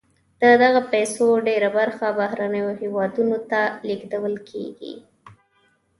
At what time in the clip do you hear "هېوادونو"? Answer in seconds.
2.81-3.37